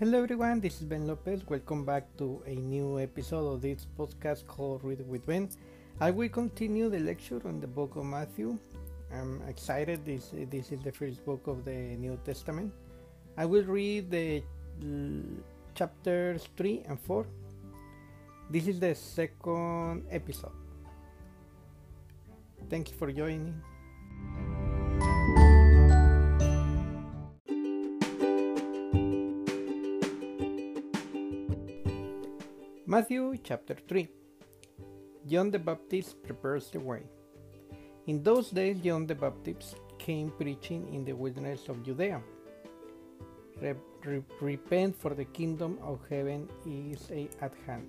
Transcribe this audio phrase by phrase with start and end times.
[0.00, 1.42] Hello everyone, this is Ben Lopez.
[1.46, 5.50] Welcome back to a new episode of this podcast called Read with Ben.
[6.00, 8.56] I will continue the lecture on the book of Matthew.
[9.12, 10.06] I'm excited.
[10.06, 12.72] This this is the first book of the New Testament.
[13.36, 14.42] I will read the
[15.74, 17.26] chapters 3 and 4.
[18.48, 20.56] This is the second episode.
[22.70, 23.52] Thank you for joining.
[32.90, 34.08] Matthew chapter 3
[35.24, 37.04] John the Baptist prepares the way.
[38.08, 42.20] In those days, John the Baptist came preaching in the wilderness of Judea.
[44.40, 47.06] repent, for the kingdom of heaven is
[47.40, 47.86] at hand.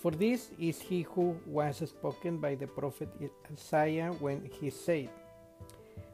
[0.00, 3.10] For this is he who was spoken by the prophet
[3.52, 5.10] Isaiah when he said,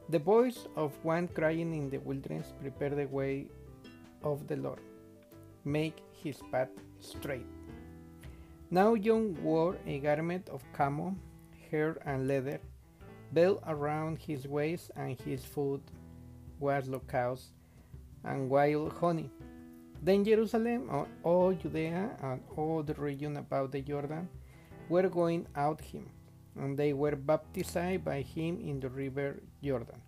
[0.09, 3.47] The voice of one crying in the wilderness, prepare the way
[4.25, 4.83] of the Lord
[5.67, 6.71] make his path
[7.07, 7.47] straight.
[8.71, 11.15] Now John wore a garment of camel,
[11.71, 12.61] hair and leather,
[13.33, 15.81] belt around his waist, and his food
[16.59, 17.53] was locusts
[18.25, 19.31] and wild honey.
[20.03, 20.91] Then Jerusalem,
[21.23, 24.29] all Judea, and all the region about the Jordan
[24.89, 26.11] were going out him,
[26.57, 30.01] and they were baptized by him in the river Jordan,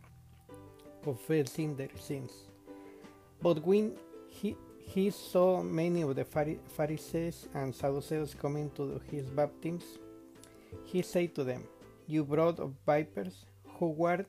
[1.03, 2.33] confessing their sins.
[3.41, 3.97] But when
[4.29, 4.57] he,
[4.89, 9.83] he saw many of the Pharisees and Sadducees coming to his baptism.
[10.84, 11.64] He said to them,
[12.06, 13.44] You brood of vipers,
[13.78, 14.25] who were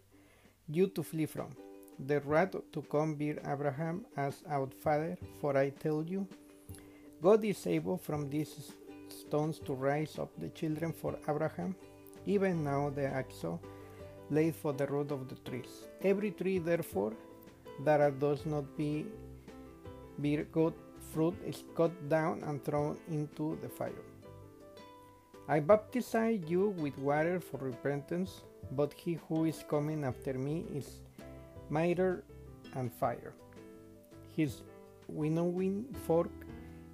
[0.68, 1.56] you to flee from?
[1.98, 6.28] The wrath to come bear Abraham as our father, for I tell you,
[7.22, 8.74] God is able from these
[9.08, 11.74] stones to raise up the children for Abraham.
[12.26, 13.46] Even now the axe
[14.30, 15.88] laid for the root of the trees.
[16.04, 17.14] Every tree, therefore,
[17.86, 19.06] that does not be
[20.52, 20.74] good
[21.14, 24.04] fruit is cut down and thrown into the fire.
[25.48, 31.02] I baptize you with water for repentance, but he who is coming after me is
[31.70, 32.24] mightier
[32.76, 33.34] and fire.
[34.36, 34.62] His
[35.08, 36.30] winnowing fork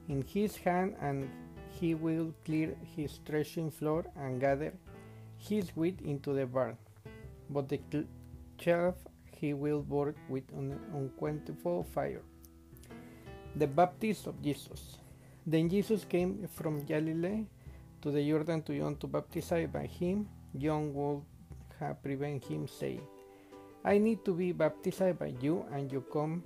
[0.08, 1.30] in his hand, and
[1.70, 4.74] he will clear his threshing floor and gather
[5.38, 6.78] his wheat into the barn.
[7.50, 7.80] But the
[8.58, 8.96] chaff
[9.32, 12.24] he will burn with an unquenchable fire
[13.56, 14.98] the baptism of Jesus.
[15.46, 17.46] Then Jesus came from Galilee
[18.02, 20.28] to the Jordan to John to baptize by him.
[20.58, 21.22] John would
[21.80, 23.02] have prevented him, saying,
[23.84, 26.44] I need to be baptized by you, and you come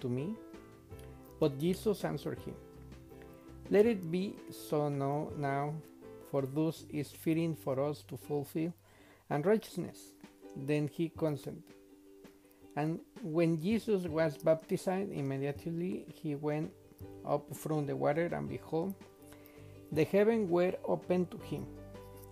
[0.00, 0.34] to me?
[1.38, 2.54] But Jesus answered him,
[3.70, 5.74] Let it be so now, now
[6.30, 8.72] for thus is fitting for us to fulfill
[9.30, 10.14] and righteousness.
[10.56, 11.77] Then he consented.
[12.78, 16.70] And when Jesus was baptized, immediately he went
[17.26, 18.94] up from the water, and behold,
[19.90, 21.66] the heavens were opened to him,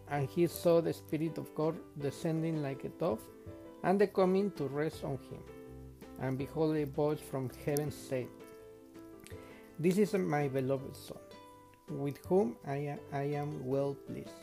[0.09, 3.25] and he saw the Spirit of God descending like a dove,
[3.83, 5.43] and the coming to rest on him.
[6.21, 8.29] And behold, a voice from heaven said,
[9.81, 11.19] This is my beloved Son,
[11.91, 14.41] with whom I, I am well pleased.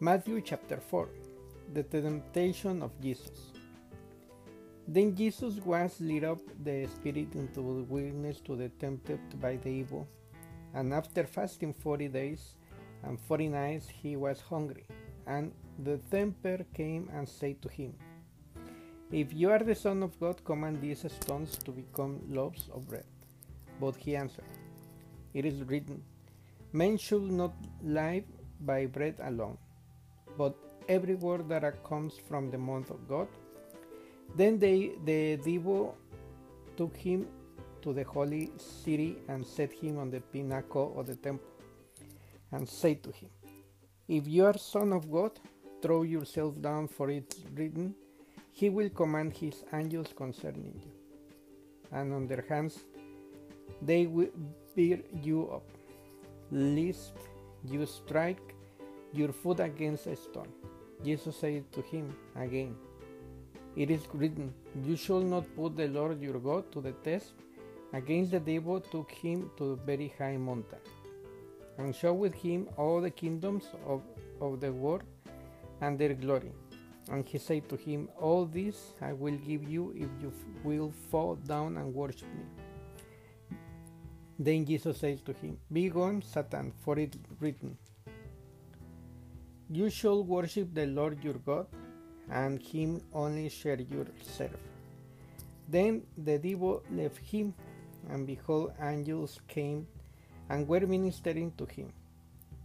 [0.00, 1.08] Matthew chapter 4
[1.72, 3.51] The temptation of Jesus.
[4.94, 9.70] Then Jesus was led up the Spirit into the wilderness to be tempted by the
[9.70, 10.06] evil,
[10.74, 12.42] and after fasting forty days
[13.02, 14.84] and forty nights he was hungry.
[15.26, 17.94] And the tempter came and said to him,
[19.10, 23.06] If you are the Son of God, command these stones to become loaves of bread.
[23.80, 24.52] But he answered,
[25.32, 26.02] It is written,
[26.74, 28.24] Men should not live
[28.60, 29.56] by bread alone,
[30.36, 30.54] but
[30.86, 33.28] every word that comes from the mouth of God.
[34.36, 35.96] Then they, the devil
[36.76, 37.26] took him
[37.82, 41.48] to the holy city and set him on the pinnacle of the temple
[42.52, 43.30] and said to him,
[44.08, 45.32] If you are son of God,
[45.82, 47.94] throw yourself down, for it is written,
[48.52, 50.92] He will command His angels concerning you,
[51.90, 52.78] and on their hands
[53.80, 54.30] they will
[54.76, 55.68] bear you up,
[56.50, 57.14] lest
[57.64, 58.54] you strike
[59.12, 60.52] your foot against a stone.
[61.04, 62.76] Jesus said to him again,
[63.74, 64.52] it is written,
[64.84, 67.32] You shall not put the Lord your God to the test.
[67.94, 70.78] Against the devil took him to the very high mountain,
[71.78, 74.02] and showed him all the kingdoms of,
[74.40, 75.02] of the world
[75.80, 76.52] and their glory.
[77.10, 80.32] And he said to him, All this I will give you if you
[80.64, 83.56] will fall down and worship me.
[84.38, 87.76] Then Jesus said to him, Be gone, Satan, for it is written,
[89.70, 91.66] You shall worship the Lord your God
[92.32, 94.56] and him only share yourself.
[95.68, 97.54] Then the devil left him,
[98.10, 99.86] and behold, angels came
[100.48, 101.92] and were ministering to him.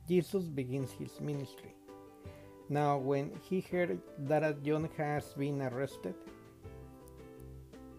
[0.07, 1.75] Jesus begins his ministry.
[2.69, 6.15] Now, when he heard that John has been arrested,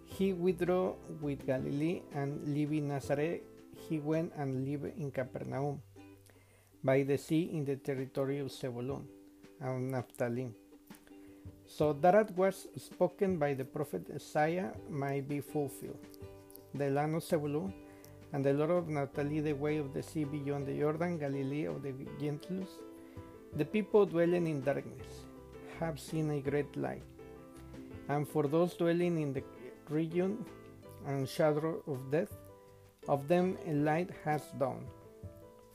[0.05, 3.41] he withdrew with Galilee and leaving Nazareth,
[3.89, 5.81] he went and lived in Capernaum
[6.83, 9.07] by the sea in the territory of Zebulun
[9.61, 10.51] and Naphtali.
[11.71, 16.01] So that was spoken by the prophet Isaiah might be fulfilled.
[16.75, 17.75] The land of Zebulun
[18.33, 21.83] and the Lord of Naphtali, the way of the sea beyond the Jordan, Galilee of
[21.83, 22.71] the Gentiles.
[23.57, 25.27] The people dwelling in darkness
[25.79, 27.03] have seen a great light.
[28.09, 29.43] And for those dwelling in the
[29.91, 30.45] region
[31.07, 32.33] and shadow of death,
[33.09, 34.87] of them a light has dawned.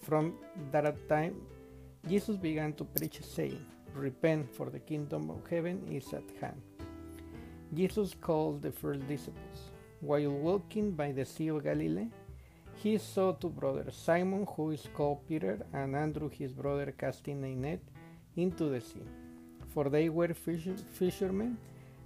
[0.01, 0.33] From
[0.71, 1.35] that time,
[2.07, 3.63] Jesus began to preach, saying,
[3.95, 6.61] Repent, for the kingdom of heaven is at hand.
[7.73, 9.71] Jesus called the first disciples.
[10.01, 12.07] While walking by the Sea of Galilee,
[12.75, 17.55] he saw two brothers, Simon, who is called Peter, and Andrew, his brother, casting a
[17.55, 17.79] net
[18.35, 19.07] into the sea,
[19.69, 21.57] for they were fish- fishermen.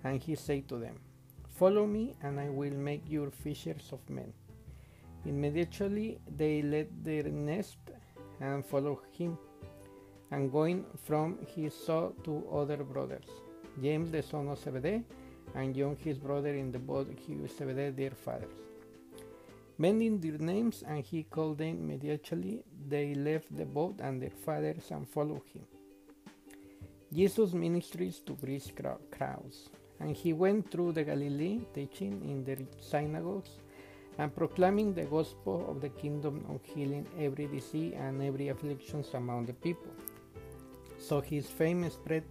[0.04, 1.00] And he said to them,
[1.50, 4.31] Follow me, and I will make you fishers of men.
[5.25, 7.78] Immediately they left their nest
[8.39, 9.38] and followed him.
[10.31, 13.25] And going from, he saw two other brothers,
[13.81, 15.03] James the son of Zebedee,
[15.56, 18.68] and John his brother in the boat, was Zebedee their fathers
[19.79, 22.63] Mending their names, and he called them immediately.
[22.88, 25.65] They left the boat and their fathers and followed him.
[27.13, 28.74] Jesus ministries to great
[29.12, 29.69] crowds,
[30.00, 33.51] and he went through the Galilee, teaching in their synagogues
[34.18, 39.45] and proclaiming the gospel of the kingdom and healing every disease and every affliction among
[39.45, 39.91] the people.
[41.07, 42.24] So his fame spread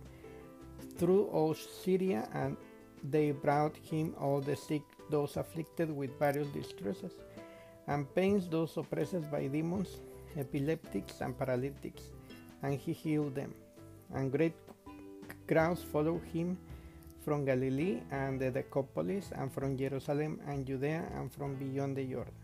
[0.98, 2.56] through all Syria, and
[3.02, 7.12] they brought him all the sick, those afflicted with various distresses
[7.86, 9.88] and pains those oppressed by demons,
[10.36, 12.10] epileptics, and paralytics,
[12.62, 13.54] and he healed them.
[14.12, 14.54] And great
[15.46, 16.58] crowds followed him
[17.24, 22.34] from Galilee and the Decapolis, and from Jerusalem and Judea, and from beyond the Jordan.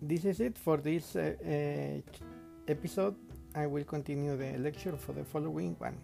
[0.00, 2.20] This is it for this uh, uh,
[2.68, 3.16] episode.
[3.56, 5.96] I will continue the lecture for the following one.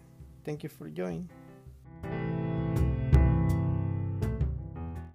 [0.43, 1.29] Thank you for joining.